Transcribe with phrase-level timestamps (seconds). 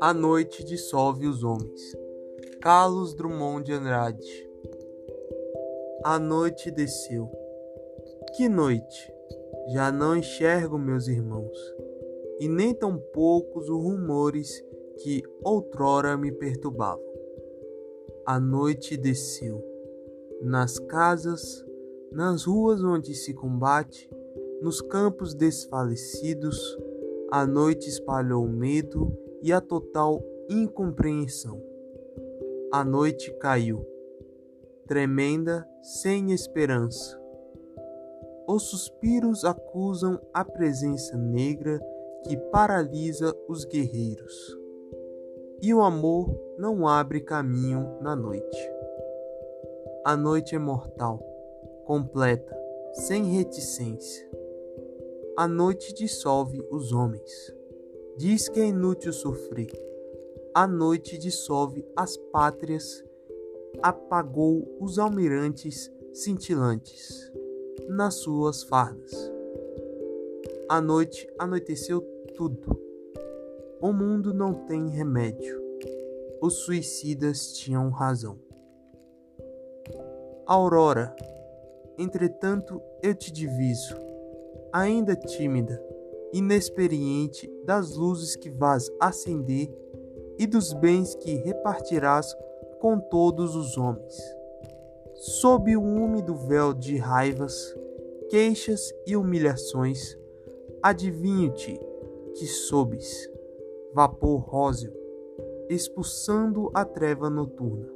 [0.00, 1.96] A noite dissolve os homens.
[2.60, 4.50] Carlos Drummond de Andrade.
[6.04, 7.30] A noite desceu.
[8.36, 9.12] Que noite!
[9.72, 11.58] Já não enxergo meus irmãos,
[12.40, 14.64] e nem tão poucos os rumores
[14.98, 17.04] que outrora me perturbavam.
[18.26, 19.62] A noite desceu.
[20.42, 21.64] Nas casas,
[22.10, 24.10] nas ruas onde se combate,
[24.60, 26.78] nos campos desfalecidos,
[27.30, 31.62] a noite espalhou o medo e a total incompreensão.
[32.72, 33.86] A noite caiu,
[34.86, 37.18] tremenda, sem esperança.
[38.46, 41.80] Os suspiros acusam a presença negra
[42.24, 44.58] que paralisa os guerreiros.
[45.62, 48.70] E o amor não abre caminho na noite.
[50.04, 51.18] A noite é mortal,
[51.84, 52.56] completa,
[52.92, 54.29] sem reticência.
[55.36, 57.54] A noite dissolve os homens.
[58.16, 59.70] Diz que é inútil sofrer.
[60.52, 63.02] A noite dissolve as pátrias,
[63.80, 67.32] apagou os almirantes cintilantes
[67.88, 69.12] nas suas fardas.
[70.68, 72.00] A noite anoiteceu
[72.36, 72.78] tudo.
[73.80, 75.58] O mundo não tem remédio.
[76.40, 78.38] Os suicidas tinham razão.
[80.46, 81.14] Aurora,
[81.96, 83.94] entretanto, eu te diviso,
[84.72, 85.90] ainda tímida
[86.32, 89.68] inexperiente das luzes que vás acender
[90.38, 92.34] e dos bens que repartirás
[92.78, 94.16] com todos os homens.
[95.14, 97.76] Sob o úmido véu de raivas,
[98.28, 100.16] queixas e humilhações,
[100.82, 101.78] adivinho-te
[102.34, 103.30] que sobes,
[103.92, 104.92] vapor róseo,
[105.68, 107.88] expulsando a treva noturna.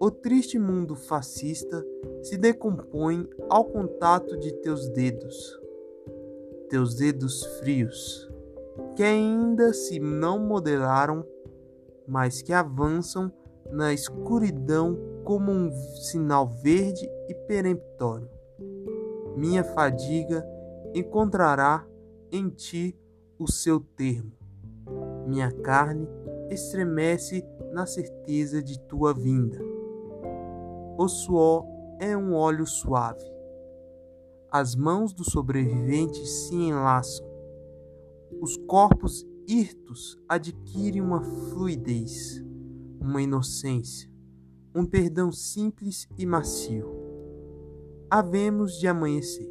[0.00, 1.84] O triste mundo fascista
[2.22, 5.60] se decompõe ao contato de teus dedos
[6.68, 8.30] teus dedos frios,
[8.94, 11.24] que ainda se não modelaram,
[12.06, 13.32] mas que avançam
[13.70, 18.28] na escuridão como um sinal verde e peremptório.
[19.36, 20.44] Minha fadiga
[20.94, 21.86] encontrará
[22.30, 22.98] em ti
[23.38, 24.32] o seu termo.
[25.26, 26.08] Minha carne
[26.50, 29.58] estremece na certeza de tua vinda.
[30.96, 31.66] O suor
[32.00, 33.37] é um óleo suave
[34.50, 37.26] as mãos dos sobreviventes se enlaçam.
[38.40, 42.42] Os corpos hirtos adquirem uma fluidez,
[43.00, 44.10] uma inocência,
[44.74, 46.86] um perdão simples e macio.
[48.10, 49.50] Havemos de amanhecer.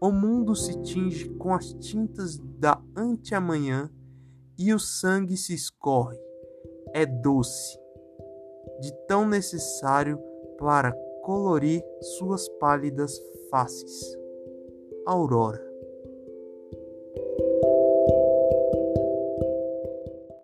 [0.00, 3.90] O mundo se tinge com as tintas da anteamanhã
[4.58, 6.18] e o sangue se escorre.
[6.92, 7.76] É doce,
[8.80, 10.18] de tão necessário
[10.58, 11.82] para colorir
[12.18, 13.20] suas pálidas
[13.50, 14.18] faces.
[15.06, 15.73] Aurora.